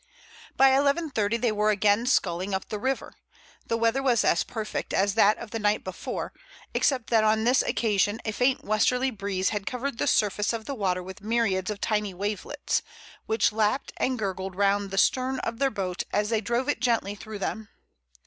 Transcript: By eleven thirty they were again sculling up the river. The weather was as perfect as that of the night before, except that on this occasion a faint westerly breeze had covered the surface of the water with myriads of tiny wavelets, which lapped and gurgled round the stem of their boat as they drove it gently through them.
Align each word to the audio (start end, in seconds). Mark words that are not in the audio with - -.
By 0.57 0.69
eleven 0.75 1.11
thirty 1.11 1.37
they 1.37 1.51
were 1.51 1.69
again 1.69 2.07
sculling 2.07 2.55
up 2.55 2.69
the 2.69 2.79
river. 2.79 3.13
The 3.67 3.77
weather 3.77 4.01
was 4.01 4.23
as 4.23 4.43
perfect 4.43 4.95
as 4.95 5.13
that 5.13 5.37
of 5.37 5.51
the 5.51 5.59
night 5.59 5.83
before, 5.83 6.33
except 6.73 7.11
that 7.11 7.23
on 7.23 7.43
this 7.43 7.61
occasion 7.61 8.19
a 8.25 8.31
faint 8.31 8.65
westerly 8.65 9.11
breeze 9.11 9.49
had 9.49 9.67
covered 9.67 9.99
the 9.99 10.07
surface 10.07 10.53
of 10.53 10.65
the 10.65 10.73
water 10.73 11.03
with 11.03 11.21
myriads 11.21 11.69
of 11.69 11.81
tiny 11.81 12.15
wavelets, 12.15 12.81
which 13.27 13.51
lapped 13.51 13.93
and 13.97 14.17
gurgled 14.17 14.55
round 14.55 14.89
the 14.89 14.97
stem 14.97 15.39
of 15.43 15.59
their 15.59 15.69
boat 15.69 16.01
as 16.11 16.29
they 16.29 16.41
drove 16.41 16.67
it 16.67 16.79
gently 16.79 17.13
through 17.13 17.37
them. 17.37 17.69